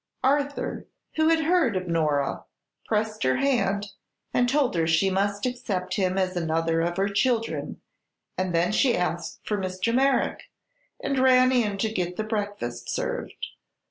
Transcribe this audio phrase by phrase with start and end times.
[0.23, 2.45] Arthur, who had heard of Nora,
[2.87, 3.91] pressed her hand
[4.33, 7.79] and told her she must accept him as another of her children,
[8.35, 9.93] and then she asked for Mr.
[9.93, 10.45] Merrick
[11.03, 13.49] and ran in to get the breakfast served.